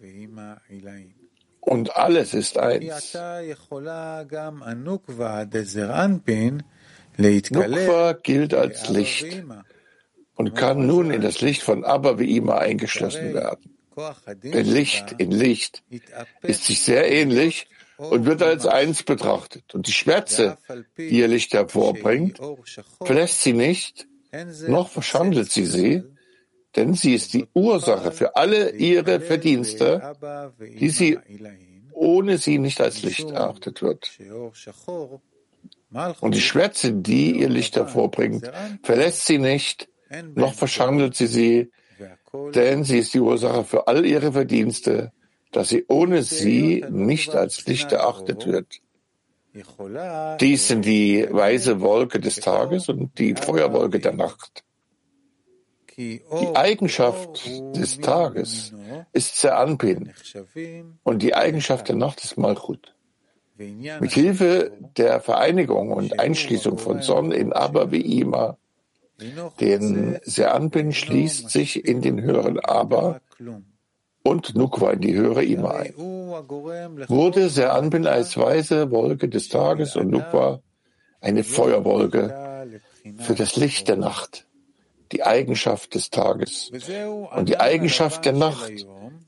Und 1.60 1.96
alles 1.96 2.34
ist 2.34 2.58
eins. 2.58 3.16
Nukwa 7.50 8.12
gilt 8.12 8.54
als 8.54 8.88
Licht 8.88 9.44
und 10.34 10.54
kann 10.54 10.86
nun 10.86 11.10
in 11.10 11.20
das 11.20 11.40
Licht 11.40 11.62
von 11.62 11.84
Abba 11.84 12.18
wie 12.18 12.36
immer 12.36 12.58
eingeschlossen 12.58 13.34
werden. 13.34 13.76
Denn 14.42 14.66
Licht 14.66 15.12
in 15.18 15.32
Licht 15.32 15.82
ist 16.42 16.64
sich 16.64 16.82
sehr 16.82 17.10
ähnlich 17.10 17.66
und 17.98 18.24
wird 18.24 18.42
als 18.42 18.64
eins 18.66 19.02
betrachtet. 19.02 19.74
Und 19.74 19.88
die 19.88 19.92
Schwärze, 19.92 20.56
die 20.96 21.18
ihr 21.18 21.28
Licht 21.28 21.52
hervorbringt, 21.52 22.40
verlässt 23.02 23.42
sie 23.42 23.52
nicht, 23.52 24.07
noch 24.66 24.88
verschandelt 24.88 25.50
sie 25.50 25.64
sie, 25.64 26.02
denn 26.76 26.94
sie 26.94 27.14
ist 27.14 27.34
die 27.34 27.46
Ursache 27.54 28.12
für 28.12 28.36
alle 28.36 28.70
ihre 28.72 29.20
Verdienste, 29.20 30.14
die 30.60 30.90
sie 30.90 31.18
ohne 31.92 32.38
sie 32.38 32.58
nicht 32.58 32.80
als 32.80 33.02
Licht 33.02 33.30
erachtet 33.30 33.82
wird. 33.82 34.10
Und 36.20 36.34
die 36.34 36.40
Schwärze, 36.40 36.92
die 36.92 37.40
ihr 37.40 37.48
Licht 37.48 37.76
hervorbringt, 37.76 38.50
verlässt 38.82 39.26
sie 39.26 39.38
nicht, 39.38 39.88
noch 40.34 40.54
verschandelt 40.54 41.16
sie 41.16 41.26
sie, 41.26 41.70
denn 42.54 42.84
sie 42.84 42.98
ist 42.98 43.14
die 43.14 43.20
Ursache 43.20 43.64
für 43.64 43.88
all 43.88 44.04
ihre 44.04 44.32
Verdienste, 44.32 45.12
dass 45.50 45.70
sie 45.70 45.84
ohne 45.88 46.22
sie 46.22 46.84
nicht 46.90 47.34
als 47.34 47.66
Licht 47.66 47.92
erachtet 47.92 48.46
wird. 48.46 48.80
Dies 50.40 50.68
sind 50.68 50.84
die 50.84 51.26
weiße 51.30 51.80
Wolke 51.80 52.20
des 52.20 52.36
Tages 52.36 52.88
und 52.88 53.18
die 53.18 53.34
Feuerwolke 53.34 53.98
der 53.98 54.12
Nacht. 54.12 54.64
Die 55.96 56.22
Eigenschaft 56.54 57.44
des 57.74 57.98
Tages 57.98 58.72
ist 59.12 59.36
Seanpin 59.36 60.12
und 61.02 61.22
die 61.22 61.34
Eigenschaft 61.34 61.88
der 61.88 61.96
Nacht 61.96 62.22
ist 62.22 62.38
Malchut. 62.38 62.94
Mit 63.56 64.12
Hilfe 64.12 64.70
der 64.96 65.20
Vereinigung 65.20 65.90
und 65.90 66.20
Einschließung 66.20 66.78
von 66.78 67.02
Sonne 67.02 67.34
in 67.34 67.52
Abba 67.52 67.90
wie 67.90 68.20
Ima, 68.20 68.56
den 69.60 70.20
Seanpin 70.22 70.92
schließt 70.92 71.50
sich 71.50 71.84
in 71.84 72.00
den 72.00 72.22
höheren 72.22 72.60
Abba 72.60 73.20
und 74.28 74.54
Nukwa 74.54 74.92
in 74.92 75.00
die 75.00 75.14
höhere 75.14 75.44
Ima 75.44 75.72
ein. 75.84 75.94
Wurde 77.08 77.48
Seanpin 77.48 78.06
als 78.06 78.36
weiße 78.36 78.90
Wolke 78.90 79.28
des 79.28 79.48
Tages 79.48 79.96
und 79.96 80.10
Nukwa 80.10 80.60
eine 81.20 81.42
Feuerwolke 81.42 82.24
für 83.18 83.34
das 83.34 83.56
Licht 83.56 83.88
der 83.88 83.96
Nacht. 83.96 84.46
die 85.12 85.24
Eigenschaft 85.24 85.94
des 85.94 86.10
Tages 86.10 86.70
und 87.34 87.48
die 87.48 87.58
Eigenschaft 87.58 88.24
der 88.24 88.32
Nacht, 88.32 88.72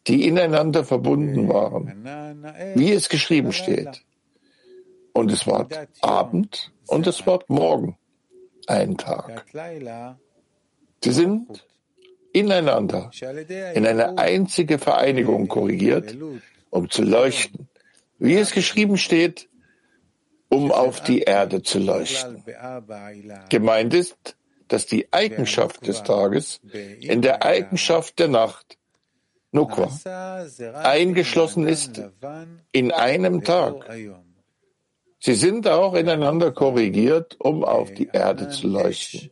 die 0.07 0.27
ineinander 0.27 0.85
verbunden 0.85 1.49
waren, 1.49 2.05
wie 2.75 2.93
es 2.93 3.09
geschrieben 3.09 3.53
steht. 3.53 4.05
Und 5.13 5.33
es 5.33 5.47
war 5.47 5.69
Abend 6.01 6.73
und 6.87 7.07
es 7.07 7.27
war 7.27 7.41
Morgen, 7.49 7.97
ein 8.67 8.97
Tag. 8.97 9.47
Sie 11.03 11.13
sind 11.13 11.67
ineinander 12.33 13.11
in 13.75 13.87
eine 13.87 14.19
einzige 14.19 14.79
Vereinigung 14.79 15.49
korrigiert, 15.49 16.17
um 16.71 16.91
zu 16.91 17.03
leuchten, 17.03 17.69
wie 18.19 18.37
es 18.37 18.53
geschrieben 18.53 18.97
steht, 18.97 19.49
um 20.49 20.73
auf 20.73 21.03
die 21.03 21.21
Erde 21.21 21.63
zu 21.63 21.79
leuchten. 21.79 22.43
Gemeint 23.49 23.95
ist, 23.95 24.37
dass 24.69 24.87
die 24.87 25.13
Eigenschaft 25.13 25.87
des 25.87 26.03
Tages 26.03 26.61
in 27.01 27.23
der 27.23 27.45
Eigenschaft 27.45 28.19
der 28.19 28.29
Nacht, 28.29 28.77
Nukwa, 29.53 29.91
eingeschlossen 30.75 31.67
ist 31.67 32.03
in 32.71 32.93
einem 32.93 33.43
Tag. 33.43 33.75
Sie 35.19 35.35
sind 35.35 35.69
auch 35.69 35.95
ineinander 35.95 36.53
korrigiert, 36.53 37.37
um 37.41 37.65
auf 37.65 37.93
die 37.93 38.09
Erde 38.13 38.49
zu 38.49 38.69
leuchten. 38.69 39.31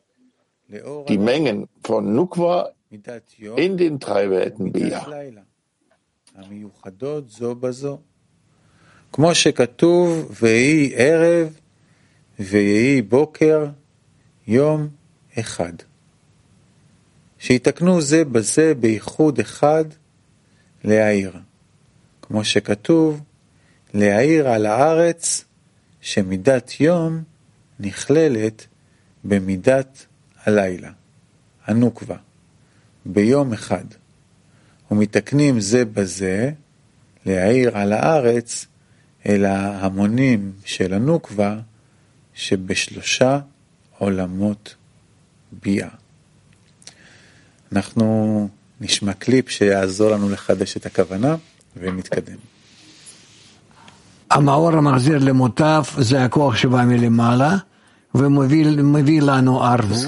Die 1.08 1.18
Mengen 1.18 1.68
von 1.82 2.14
Nukwa 2.14 2.72
in 2.90 3.76
den 3.76 3.98
drei 3.98 4.30
Welten 4.30 4.72
Bia. 4.72 5.06
כמו 9.12 9.34
שכתוב, 9.34 10.36
ויהי 10.40 10.92
ערב 10.94 11.58
ויהי 12.38 13.02
בוקר, 13.02 13.66
יום 14.46 14.88
אחד. 15.38 15.72
שיתקנו 17.38 18.00
זה 18.00 18.24
בזה 18.24 18.74
בייחוד 18.74 19.38
אחד 19.38 19.84
להעיר. 20.84 21.32
כמו 22.22 22.44
שכתוב, 22.44 23.20
להעיר 23.94 24.48
על 24.48 24.66
הארץ 24.66 25.44
שמידת 26.00 26.80
יום 26.80 27.22
נכללת 27.80 28.66
במידת 29.24 30.06
הלילה, 30.44 30.90
הנוקבה, 31.64 32.16
ביום 33.08 33.52
אחד. 33.52 33.84
ומתקנים 34.90 35.60
זה 35.60 35.84
בזה 35.84 36.50
להעיר 37.26 37.76
על 37.76 37.92
הארץ 37.92 38.66
אל 39.28 39.44
ההמונים 39.44 40.52
של 40.64 40.94
הנוקבה 40.94 41.58
שבשלושה 42.34 43.38
עולמות 43.98 44.74
ביאה. 45.62 45.88
אנחנו 47.72 48.48
נשמע 48.80 49.12
קליפ 49.12 49.48
שיעזור 49.50 50.10
לנו 50.10 50.30
לחדש 50.30 50.76
את 50.76 50.86
הכוונה 50.86 51.36
ונתקדם. 51.76 52.36
המאור 54.30 54.72
המחזיר 54.72 55.18
למוטף 55.18 55.94
זה 55.98 56.24
הכוח 56.24 56.56
שבא 56.56 56.84
מלמעלה 56.84 57.56
ומביא 58.14 59.22
לנו 59.22 59.64
ערבות. 59.64 59.98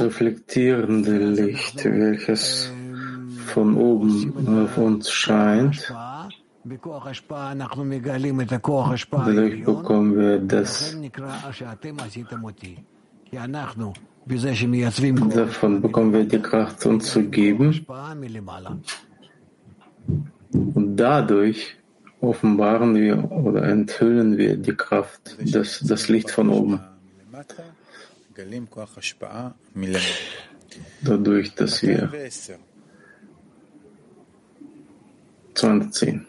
Von 3.51 3.77
oben 3.77 4.63
auf 4.65 4.77
uns 4.79 5.11
scheint, 5.11 5.93
Dadurch 9.27 9.65
bekommen 9.65 10.17
wir 10.19 10.39
das, 10.39 10.97
davon 15.31 15.81
bekommen 15.81 16.13
wir 16.13 16.25
die 16.25 16.39
Kraft, 16.39 16.85
uns 16.87 17.11
zu 17.11 17.23
geben. 17.25 17.87
Und 20.53 20.97
dadurch 20.97 21.77
offenbaren 22.21 22.95
wir 22.95 23.31
oder 23.31 23.63
enthüllen 23.63 24.37
wir 24.37 24.57
die 24.57 24.75
Kraft, 24.75 25.37
das, 25.41 25.81
das 25.81 26.09
Licht 26.09 26.31
von 26.31 26.51
oben. 26.51 26.81
Dadurch, 31.03 31.55
dass 31.55 31.83
wir 31.83 32.13
210. 35.55 36.27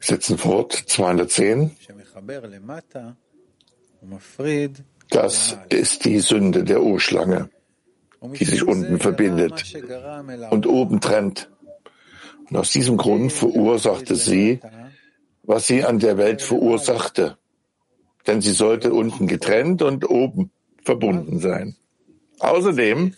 Setzen 0.00 0.38
fort, 0.38 0.72
210. 0.72 1.76
Das 5.10 5.58
ist 5.68 6.04
die 6.04 6.20
Sünde 6.20 6.64
der 6.64 6.82
Urschlange, 6.82 7.50
die 8.22 8.44
sich 8.44 8.66
unten 8.66 8.98
verbindet 8.98 9.74
und 10.50 10.66
oben 10.66 11.00
trennt. 11.00 11.50
Und 12.48 12.56
aus 12.56 12.70
diesem 12.70 12.96
Grund 12.96 13.32
verursachte 13.32 14.16
sie, 14.16 14.60
was 15.42 15.66
sie 15.66 15.84
an 15.84 15.98
der 15.98 16.16
Welt 16.16 16.42
verursachte. 16.42 17.36
Denn 18.26 18.40
sie 18.40 18.52
sollte 18.52 18.92
unten 18.92 19.26
getrennt 19.26 19.82
und 19.82 20.08
oben 20.08 20.50
verbunden 20.84 21.40
sein. 21.40 21.76
Außerdem 22.38 23.14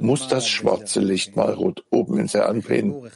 muss 0.00 0.28
das 0.28 0.46
schwarze 0.46 1.00
Licht 1.00 1.36
Malchut 1.36 1.84
oben 1.90 2.18
in 2.18 2.28
Seranpin 2.28 3.10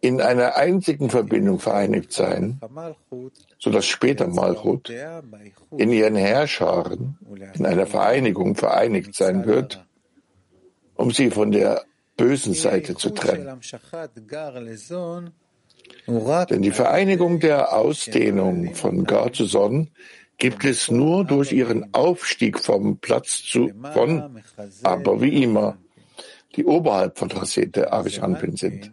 in 0.00 0.20
einer 0.20 0.56
einzigen 0.56 1.08
Verbindung 1.08 1.58
vereinigt 1.58 2.12
sein, 2.12 2.60
sodass 3.58 3.86
später 3.86 4.28
Malchut 4.28 4.92
in 5.78 5.90
ihren 5.90 6.16
Herrscharen 6.16 7.18
in 7.54 7.64
einer 7.64 7.86
Vereinigung 7.86 8.54
vereinigt 8.54 9.14
sein 9.14 9.46
wird, 9.46 9.82
um 10.94 11.10
sie 11.10 11.30
von 11.30 11.52
der 11.52 11.84
bösen 12.18 12.52
Seite 12.52 12.96
zu 12.96 13.10
trennen. 13.10 13.60
Denn 16.50 16.62
die 16.62 16.70
Vereinigung 16.70 17.40
der 17.40 17.72
Ausdehnung 17.74 18.74
von 18.74 19.04
Gar 19.04 19.32
zu 19.32 19.46
Son 19.46 19.90
gibt 20.38 20.64
es 20.64 20.90
nur 20.90 21.24
durch 21.24 21.52
ihren 21.52 21.94
Aufstieg 21.94 22.58
vom 22.58 22.98
Platz 22.98 23.42
zu, 23.42 23.70
von 23.92 24.42
aber 24.82 25.20
wie 25.20 25.42
immer, 25.42 25.78
die 26.56 26.64
oberhalb 26.64 27.18
von 27.18 27.30
Raset 27.30 27.74
der 27.74 27.92
Arish 27.92 28.20
Anpin 28.20 28.56
sind. 28.56 28.92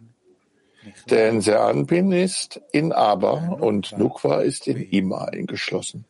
Denn 1.10 1.40
Seranpin 1.40 2.12
ist 2.12 2.60
in 2.72 2.92
Aber 2.92 3.58
und 3.60 3.96
Nukwa 3.98 4.40
ist 4.40 4.66
in 4.66 4.80
Ima 4.90 5.26
eingeschlossen. 5.26 6.04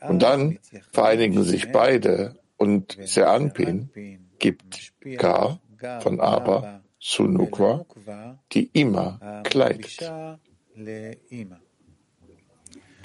Und 0.00 0.22
dann 0.22 0.58
vereinigen 0.92 1.42
sich 1.42 1.72
beide 1.72 2.36
und 2.56 2.96
Seranpin 3.04 3.90
gibt 4.38 4.92
Ka 5.18 5.58
von 6.00 6.20
Aber 6.20 6.82
zu 7.00 7.24
Nukwa, 7.24 7.84
die 8.52 8.70
Ima 8.72 9.42
kleidet. 9.44 10.12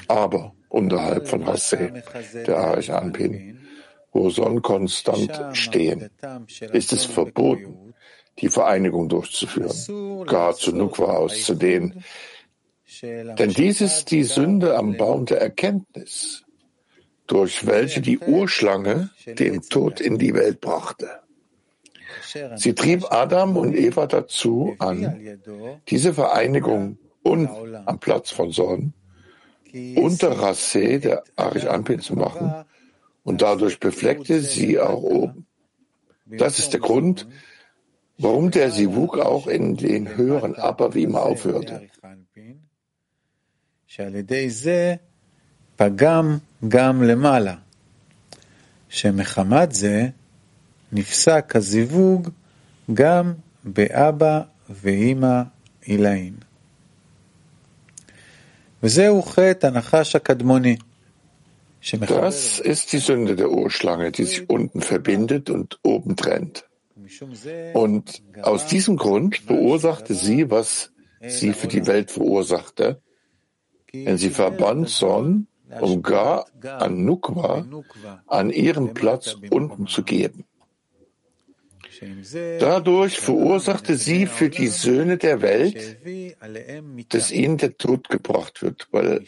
Aber 0.08 0.54
unterhalb 0.70 1.28
von 1.28 1.46
Hasse, 1.46 2.04
der 2.48 2.58
Arich 2.58 2.94
Anpin, 2.94 3.60
wo 4.12 4.30
Son 4.30 4.62
konstant 4.62 5.32
stehen, 5.54 6.10
ist 6.72 6.94
es 6.94 7.06
verboten, 7.06 7.94
die 8.40 8.50
Vereinigung 8.50 9.10
durchzuführen, 9.10 10.26
gar 10.26 10.56
zu 10.56 10.76
Nukwa 10.76 11.18
auszudehnen. 11.18 12.04
Denn 13.02 13.50
dies 13.52 13.82
ist 13.82 14.12
die 14.12 14.24
Sünde 14.24 14.78
am 14.78 14.98
Baum 14.98 15.26
der 15.26 15.42
Erkenntnis, 15.42 16.44
durch 17.28 17.68
welche 17.68 18.02
die 18.02 18.18
Urschlange 18.18 19.12
den 19.26 19.62
Tod 19.62 20.02
in 20.02 20.18
die 20.18 20.34
Welt 20.34 20.62
brachte. 20.62 21.10
Sie 22.56 22.74
trieb 22.74 23.12
Adam 23.12 23.58
und 23.58 23.76
Eva 23.76 24.08
dazu 24.08 24.76
an, 24.80 25.40
diese 25.88 26.14
Vereinigung 26.14 26.98
und 27.22 27.50
am 27.86 28.00
Platz 28.00 28.32
von 28.32 28.52
Son 28.52 28.94
unter 29.97 30.31
Rassé 30.43 30.99
der 30.99 31.25
Arich 31.37 31.69
Ampel 31.69 32.01
zu 32.01 32.15
machen 32.15 32.65
und 33.25 33.43
dadurch 33.43 33.81
befleckte 33.81 34.41
sie 34.41 34.79
auch 34.79 35.03
oben. 35.03 35.47
Das 36.27 36.59
ist 36.59 36.73
der 36.73 36.81
Grund, 36.81 37.27
warum 38.19 38.51
der 38.51 38.71
Sivuk 38.71 39.19
auch 39.19 39.47
in 39.47 39.77
den 39.77 40.17
höheren 40.17 40.55
Abavim 40.57 41.17
aufhörte. 41.17 41.81
פגם 45.77 46.39
גם 46.69 47.03
למעלה, 47.03 47.55
שמחמת 48.89 49.73
זה 49.73 50.09
נפסק 50.93 51.57
הזיווג 51.57 52.29
גם 52.95 53.33
באבא 53.65 54.41
ואימא 54.71 55.43
עילאין. 55.83 56.35
Das 61.82 62.60
ist 62.60 62.94
die 62.94 62.98
Sünde 62.98 63.36
der 63.36 63.52
Urschlange, 63.52 64.12
die 64.12 64.26
sich 64.26 64.50
unten 64.50 64.82
verbindet 64.82 65.50
und 65.50 65.80
oben 65.84 66.16
trennt. 66.16 66.66
Und 67.74 68.22
aus 68.42 68.68
diesem 68.68 68.98
Grund 68.98 69.38
verursachte 69.38 70.14
sie, 70.14 70.50
was 70.52 70.92
sie 71.22 71.54
für 71.54 71.68
die 71.68 71.88
Welt 71.88 72.12
verursachte, 72.12 73.02
denn 73.94 74.18
sie 74.18 74.30
verband 74.30 74.90
Son 74.90 75.48
um 75.80 76.02
Gar 76.02 76.48
an 76.64 77.06
Nukwa 77.06 77.66
an 78.28 78.50
ihrem 78.50 78.94
Platz 78.94 79.36
unten 79.50 79.88
zu 79.88 80.04
geben. 80.04 80.46
Dadurch 82.60 83.20
verursachte 83.20 83.96
sie 83.98 84.26
für 84.26 84.50
die 84.50 84.68
Söhne 84.68 85.18
der 85.18 85.42
Welt, 85.42 85.98
dass 87.10 87.32
ihnen 87.32 87.58
der 87.58 87.78
Tod 87.78 88.10
gebracht 88.10 88.62
wird, 88.62 88.88
weil 88.92 89.24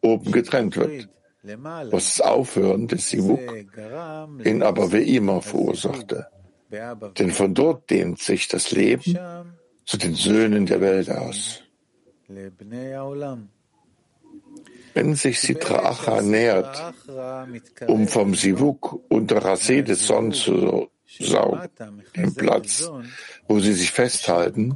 oben 0.00 0.32
getrennt 0.32 0.76
wird, 0.76 1.08
was 1.42 2.16
das 2.16 2.20
Aufhören 2.20 2.88
des 2.88 3.10
Sivuk 3.10 3.40
in 4.44 4.62
Abaveima 4.62 5.40
verursachte. 5.40 6.26
Denn 7.18 7.30
von 7.30 7.54
dort 7.54 7.90
dehnt 7.90 8.18
sich 8.20 8.48
das 8.48 8.70
Leben 8.72 9.18
zu 9.84 9.96
den 9.96 10.14
Söhnen 10.14 10.66
der 10.66 10.80
Welt 10.80 11.10
aus. 11.10 11.62
Wenn 14.94 15.14
sich 15.14 15.40
Sitra 15.40 15.90
Acha 15.90 16.22
nähert, 16.22 16.94
um 17.86 18.08
vom 18.08 18.34
Sivuk 18.34 19.00
unter 19.08 19.38
Rasé 19.44 19.82
des 19.82 20.06
Sonn 20.06 20.32
zu 20.32 20.90
saugen, 21.18 21.68
den 22.16 22.34
Platz, 22.34 22.90
wo 23.46 23.60
sie 23.60 23.72
sich 23.72 23.90
festhalten, 23.90 24.74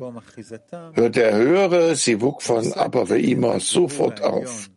hört 0.95 1.17
der 1.17 1.37
höhere 1.37 1.95
Sivuk 1.95 2.43
von 2.43 2.73
Abba 2.73 3.03
Ve'ima 3.03 3.61
sofort 3.61 4.23
auf, 4.23 4.71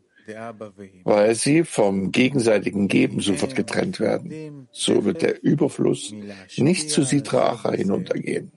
weil 1.04 1.36
sie 1.36 1.63
vom 1.63 2.12
gegenseitigen 2.12 2.88
Geben 2.88 3.19
sofort 3.19 3.56
getrennt 3.56 3.99
werden. 3.99 4.67
So 4.71 5.06
wird 5.06 5.21
der 5.21 5.43
Überfluss 5.43 6.13
nicht 6.58 6.89
zu 6.89 7.04
Sitra 7.04 7.51
Acha 7.51 7.71
hinuntergehen. 7.71 8.51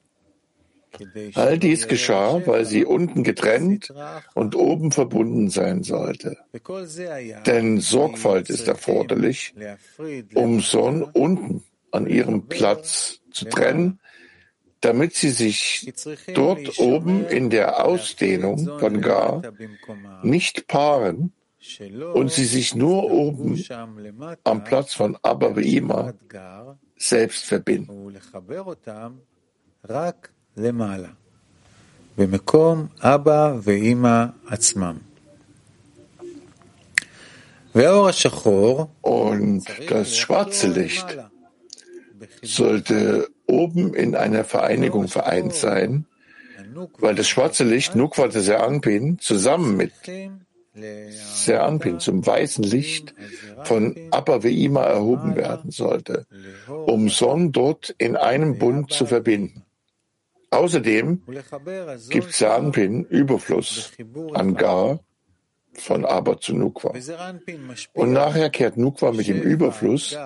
All 1.35 1.59
dies 1.59 1.87
geschah, 1.87 2.40
weil 2.47 2.64
sie 2.64 2.85
unten 2.85 3.23
getrennt 3.23 3.92
und 4.35 4.57
oben 4.57 4.90
verbunden 4.90 5.51
sein 5.51 5.83
sollte. 5.83 6.38
Denn 7.47 7.81
Sorgfalt 7.81 8.51
ist 8.51 8.66
erforderlich, 8.66 9.55
um 10.35 10.61
Sonn 10.61 11.03
unten 11.03 11.62
an 11.91 12.08
ihrem 12.08 12.47
Platz 12.47 13.19
zu 13.32 13.45
trennen, 13.45 13.99
damit 14.82 15.15
sie 15.15 15.29
sich 15.29 15.93
dort 16.34 16.79
oben 16.79 17.25
in 17.27 17.49
der 17.49 17.86
Ausdehnung 17.86 18.79
von 18.79 19.01
Gar 19.01 19.41
nicht 20.23 20.67
paaren 20.67 21.32
und 22.13 22.32
sie 22.32 22.45
sich 22.45 22.75
nur 22.75 23.10
oben 23.10 23.63
am 24.43 24.63
Platz 24.63 24.93
von 24.93 25.17
Abba 25.21 25.53
selbst 26.97 27.45
verbinden. 27.45 28.13
למעלה, 30.58 31.10
במקום 32.17 32.88
אבא 33.01 33.56
ואימא 33.62 34.25
עצמם. 34.47 34.97
והאור 37.75 38.08
השחור 38.08 38.88
Und 39.01 39.63
das 39.89 40.15
schwarze 40.15 40.67
Licht 40.67 41.17
sollte 42.42 43.29
oben 43.46 43.94
in 43.94 44.14
einer 44.14 44.44
Vereinigung 44.44 45.09
vereint 45.09 45.55
sein, 45.55 46.07
weil 46.98 47.14
das 47.14 47.29
schwarze 47.29 47.64
Licht 47.64 47.94
Nukwa 47.94 48.29
der 48.29 48.42
Seanpin 48.42 49.18
zusammen 49.18 49.77
mit 49.77 49.92
Seanpin 51.12 51.98
zum 51.98 52.24
weißen 52.24 52.64
Licht 52.64 53.14
von 53.64 53.96
Abba 54.11 54.44
Veima 54.44 54.85
erhoben 54.85 55.35
werden 55.35 55.70
sollte, 55.70 56.27
um 56.68 57.09
Son 57.09 57.53
dort 57.53 57.94
in 57.98 58.16
einem 58.16 58.59
Bund 58.59 58.92
zu 58.92 59.07
verbinden. 59.07 59.64
Außerdem 60.51 61.22
gibt 62.09 62.33
Seanpin 62.33 63.05
Überfluss 63.05 63.92
an 64.35 64.55
Gar 64.55 65.01
von 65.74 66.05
Aber 66.05 66.40
zu 66.40 66.55
Nukwa. 66.55 66.92
Und 67.92 68.12
nachher 68.12 68.51
kehrt 68.51 68.77
Nukwa 68.77 69.12
mit 69.12 69.29
dem 69.29 69.40
Überfluss, 69.40 70.16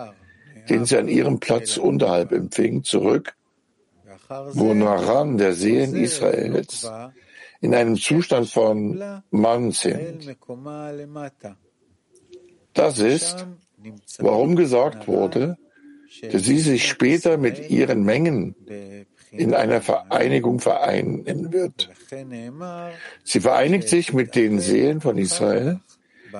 den 0.68 0.85
sie 0.85 0.96
an 0.96 1.09
ihrem 1.09 1.40
Platz 1.40 1.77
unterhalb 1.77 2.33
empfing, 2.33 2.85
zurück, 2.85 3.35
wo 4.53 4.75
Naran, 4.75 5.38
der 5.38 5.55
Seen 5.55 5.94
Israels, 5.94 6.90
in 7.61 7.75
einem 7.75 7.96
Zustand 7.96 8.48
von 8.48 9.03
Mann 9.31 9.70
sind. 9.72 10.37
Das 12.72 12.98
ist, 12.98 13.46
warum 14.18 14.57
gesagt 14.57 15.07
wurde, 15.07 15.59
dass 16.31 16.44
sie 16.44 16.59
sich 16.59 16.88
später 16.88 17.37
mit 17.37 17.70
ihren 17.70 18.05
Mengen 18.05 18.55
in 19.31 19.55
einer 19.55 19.81
Vereinigung 19.81 20.61
vereinen 20.61 21.53
wird. 21.53 21.90
Sie 23.25 23.40
vereinigt 23.40 23.88
sich 23.88 24.12
mit 24.12 24.35
den 24.35 24.61
Seelen 24.61 25.01
von 25.01 25.16
Israel, 25.16 25.81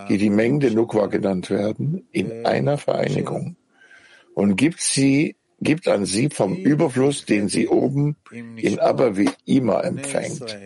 die 0.09 0.19
die 0.19 0.31
Mengen 0.31 0.61
der 0.61 0.73
Nukwa 0.73 1.07
genannt 1.07 1.51
werden, 1.51 2.07
in 2.13 2.47
einer 2.47 2.79
Vereinigung 2.79 3.57
und 4.35 4.57
gibt 4.57 4.81
sie 4.81 5.37
gibt 5.63 5.89
an 5.89 6.05
sie 6.05 6.29
vom 6.29 6.57
Überfluss, 6.57 7.25
den 7.25 7.49
sie 7.49 7.69
oben 7.69 8.17
in 8.57 8.79
Abba 8.81 9.17
wie 9.17 9.31
Ima 9.45 9.81
empfängt. 9.81 10.59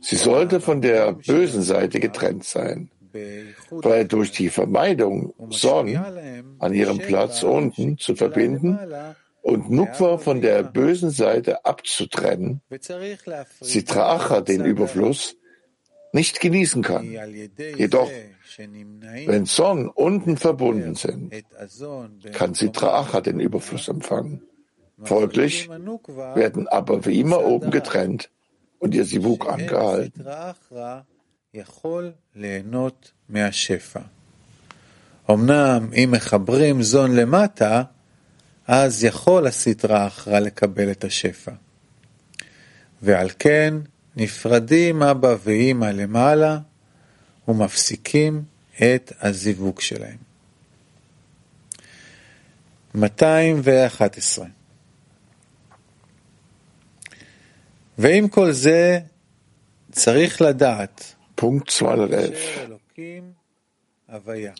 Sie 0.00 0.16
sollte 0.16 0.60
von 0.60 0.82
der 0.82 1.12
bösen 1.12 1.62
Seite 1.62 2.00
getrennt 2.00 2.44
sein, 2.44 2.90
weil 3.70 4.04
durch 4.06 4.32
die 4.32 4.50
Vermeidung 4.50 5.32
Son 5.50 5.96
an 6.58 6.74
ihrem 6.74 6.98
Platz 6.98 7.42
unten 7.42 7.98
zu 7.98 8.14
verbinden 8.14 8.78
und 9.42 9.70
Nukwa 9.70 10.18
von 10.18 10.40
der 10.40 10.64
bösen 10.64 11.10
Seite 11.10 11.64
abzutrennen, 11.64 12.62
Sitracha 13.60 14.40
den 14.40 14.64
Überfluss 14.64 15.36
nicht 16.13 16.39
genießen 16.39 16.81
kann. 16.81 17.05
Jedoch, 17.77 18.11
wenn 19.25 19.45
Son 19.45 19.89
unten 19.89 20.37
verbunden 20.37 20.95
sind, 20.95 21.33
kann 22.33 22.53
Sitracha 22.53 23.21
den 23.21 23.39
Überfluss 23.39 23.87
empfangen. 23.87 24.41
Folglich 25.03 25.69
werden 25.69 26.67
aber 26.67 27.05
wie 27.05 27.19
immer 27.19 27.41
oben 27.45 27.71
getrennt 27.71 28.29
und 28.79 28.93
ihr 28.95 29.05
Sivuk 29.05 29.47
angehalten. 29.47 30.25
אמנם 35.31 35.89
אם 35.93 36.09
מחברים 36.11 36.81
זון 36.81 37.15
למטה, 37.15 37.83
אז 38.67 39.03
יכול 39.03 39.47
הסטרא 39.47 40.07
אחרא 40.07 40.39
לקבל 40.39 40.91
את 40.91 41.03
השפע. 41.03 41.51
ועל 43.01 43.29
כן 43.39 43.73
נפרדים 44.15 45.03
אבא 45.03 45.35
ואימא 45.43 45.85
למעלה 45.85 46.59
ומפסיקים 47.47 48.43
את 48.75 49.11
הזיווג 49.21 49.81
שלהם. 49.81 50.17
211 52.95 54.45
ועם 57.97 58.27
כל 58.27 58.51
זה 58.51 58.99
צריך 59.91 60.41
לדעת 60.41 61.15
Punkt 61.41 61.81
211. 61.81 64.53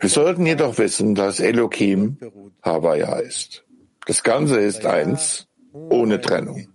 Wir 0.00 0.08
sollten 0.08 0.46
jedoch 0.46 0.78
wissen, 0.78 1.14
dass 1.14 1.40
Elohim 1.40 2.16
Havaya 2.62 3.20
ist. 3.20 3.64
Das 4.06 4.22
Ganze 4.22 4.60
ist 4.60 4.86
eins, 4.86 5.46
ohne 5.72 6.20
Trennung. 6.20 6.68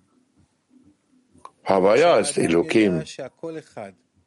Havaya 1.70 2.18
ist 2.18 2.36
Elohim, 2.36 3.04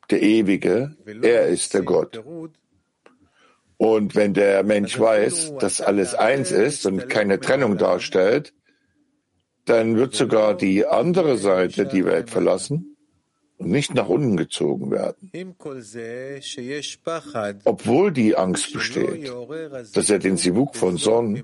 der 0.09 0.21
Ewige, 0.21 0.95
er 1.21 1.47
ist 1.47 1.73
der 1.73 1.81
Gott. 1.81 2.23
Und 3.75 4.15
wenn 4.15 4.33
der 4.33 4.63
Mensch 4.63 4.97
weiß, 4.97 5.57
dass 5.59 5.81
alles 5.81 6.15
eins 6.15 6.51
ist 6.51 6.85
und 6.85 7.09
keine 7.09 7.41
Trennung 7.41 7.77
darstellt, 7.77 8.53
dann 9.65 9.97
wird 9.97 10.15
sogar 10.15 10.55
die 10.55 10.85
andere 10.85 11.37
Seite 11.37 11.85
die 11.85 12.05
Welt 12.05 12.29
verlassen 12.29 12.92
und 13.63 13.71
nicht 13.71 13.93
nach 13.93 14.09
unten 14.09 14.37
gezogen 14.37 14.91
werden. 14.91 15.31
Obwohl 17.63 18.11
die 18.11 18.35
Angst 18.35 18.73
besteht, 18.73 19.31
dass 19.93 20.09
er 20.09 20.19
den 20.19 20.37
Sivuk 20.37 20.75
von 20.75 20.97
Son 20.97 21.43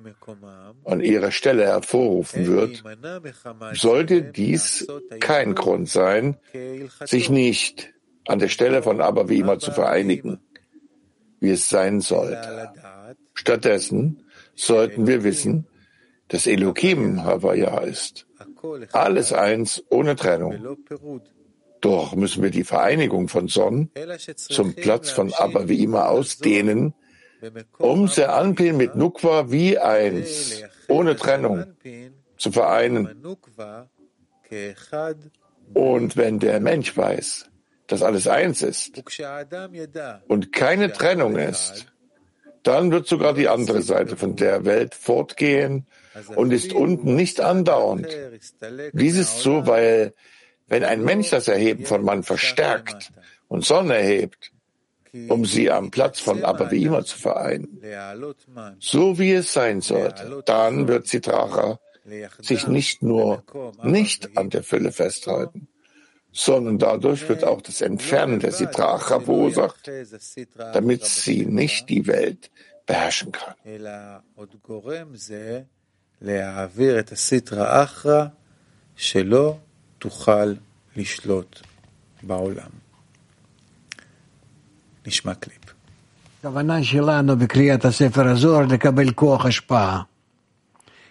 an 0.85 0.99
ihrer 0.99 1.31
Stelle 1.31 1.65
hervorrufen 1.65 2.45
wird, 2.47 2.83
sollte 3.73 4.21
dies 4.21 4.87
kein 5.19 5.55
Grund 5.55 5.89
sein, 5.89 6.37
sich 7.05 7.29
nicht 7.29 7.93
an 8.27 8.39
der 8.39 8.49
Stelle 8.49 8.83
von 8.83 9.01
Abba 9.01 9.29
wie 9.29 9.39
immer 9.39 9.59
zu 9.59 9.71
vereinigen, 9.71 10.39
wie 11.39 11.51
es 11.51 11.69
sein 11.69 12.01
sollte. 12.01 12.69
Stattdessen 13.33 14.23
sollten 14.55 15.07
wir 15.07 15.23
wissen, 15.23 15.67
dass 16.27 16.47
Elohim 16.47 17.23
Havaya 17.23 17.79
ist. 17.79 18.27
Alles 18.91 19.33
eins 19.33 19.83
ohne 19.89 20.15
Trennung. 20.15 20.77
Doch 21.81 22.15
müssen 22.15 22.43
wir 22.43 22.49
die 22.51 22.63
Vereinigung 22.63 23.29
von 23.29 23.47
Son 23.47 23.89
zum 24.35 24.73
Platz 24.75 25.11
von 25.11 25.33
Abba 25.33 25.67
wie 25.69 25.83
immer 25.83 26.09
ausdehnen, 26.09 26.93
um 27.77 28.07
Seanpin 28.07 28.75
mit 28.75 28.95
Nukwa 28.95 29.49
wie 29.49 29.77
eins, 29.77 30.61
ohne 30.87 31.15
Trennung, 31.15 31.65
zu 32.37 32.51
vereinen. 32.51 33.23
Und 35.73 36.17
wenn 36.17 36.39
der 36.39 36.59
Mensch 36.59 36.97
weiß, 36.97 37.45
dass 37.87 38.03
alles 38.03 38.27
eins 38.27 38.61
ist 38.61 39.01
und 40.27 40.51
keine 40.51 40.91
Trennung 40.91 41.37
ist, 41.37 41.87
dann 42.63 42.91
wird 42.91 43.07
sogar 43.07 43.33
die 43.33 43.47
andere 43.47 43.81
Seite 43.81 44.17
von 44.17 44.35
der 44.35 44.65
Welt 44.65 44.93
fortgehen 44.95 45.87
und 46.35 46.51
ist 46.51 46.73
unten 46.73 47.15
nicht 47.15 47.39
andauernd. 47.39 48.07
Dies 48.93 49.17
ist 49.17 49.39
so, 49.39 49.65
weil 49.65 50.13
wenn 50.69 50.83
ein 50.83 51.03
Mensch 51.03 51.31
das 51.31 51.47
Erheben 51.47 51.85
von 51.85 52.03
Mann 52.03 52.23
verstärkt 52.23 53.11
und 53.47 53.65
Sonne 53.65 53.95
erhebt, 53.95 54.51
um 55.27 55.43
sie 55.45 55.71
am 55.71 55.89
Platz 55.91 56.19
von 56.19 56.43
Abba 56.43 56.69
zu 56.69 57.17
vereinen, 57.17 57.81
so 58.79 59.17
wie 59.17 59.33
es 59.33 59.51
sein 59.53 59.81
sollte, 59.81 60.43
dann 60.45 60.87
wird 60.87 61.07
Sitracha 61.07 61.79
sich 62.39 62.67
nicht 62.67 63.01
nur 63.03 63.43
nicht 63.83 64.37
an 64.37 64.49
der 64.49 64.63
Fülle 64.63 64.91
festhalten, 64.91 65.67
sondern 66.31 66.77
dadurch 66.77 67.27
wird 67.27 67.43
auch 67.43 67.61
das 67.61 67.81
Entfernen 67.81 68.39
der 68.39 68.51
Sitracha 68.51 69.19
verursacht, 69.19 69.89
damit 70.55 71.05
sie 71.05 71.45
nicht 71.45 71.89
die 71.89 72.05
Welt 72.07 72.51
beherrschen 72.85 73.31
kann. 73.31 73.55
תוכל 79.98 80.54
לשלוט 80.96 81.60
בעולם. 82.22 82.70
נשמע 85.06 85.34
קליפ. 85.34 85.74
הכוונה 86.40 86.84
שלנו 86.84 87.36
בקריאת 87.36 87.84
הספר 87.84 88.28
הזוהר 88.28 88.66
לקבל 88.66 89.10
כוח 89.10 89.46
השפעה. 89.46 90.02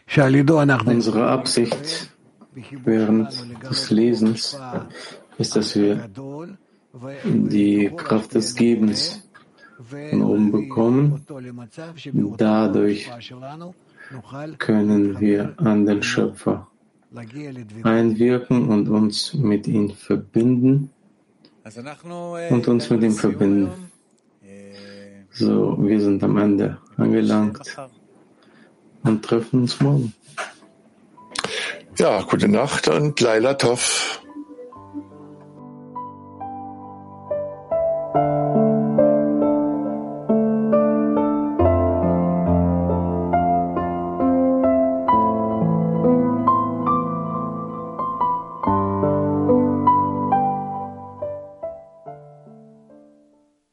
שעל 0.07 0.35
ידו 0.35 0.61
אנחנו... 0.61 0.91
Unsere 0.91 1.31
Absicht 1.31 2.09
während 2.85 3.29
des 3.69 3.89
Lesens 3.89 4.57
ist, 5.37 5.55
dass 5.55 5.75
wir 5.75 6.09
die 7.23 7.91
Kraft 7.97 8.35
des 8.35 8.53
Gebens 8.55 9.27
von 10.11 10.21
oben 10.21 10.51
bekommen. 10.51 11.25
Dadurch 12.37 13.09
können 14.59 15.19
wir 15.19 15.53
an 15.57 15.85
den 15.85 16.03
Schöpfer 16.03 16.67
einwirken 17.82 18.68
und 18.68 18.88
uns 18.88 19.34
mit 19.34 19.66
ihm 19.66 19.90
verbinden 19.90 20.90
und 22.50 22.68
uns 22.68 22.90
mit 22.90 23.02
ihm 23.02 23.12
verbinden. 23.12 23.70
So, 25.30 25.76
wir 25.78 26.00
sind 26.00 26.22
am 26.22 26.36
Ende 26.38 26.78
angelangt 26.96 27.76
und 29.02 29.24
treffen 29.24 29.62
uns 29.62 29.80
morgen. 29.80 30.12
Ja, 31.96 32.22
gute 32.22 32.48
Nacht 32.48 32.88
und 32.88 33.20
Laila 33.20 33.54
Tov. 33.54 34.17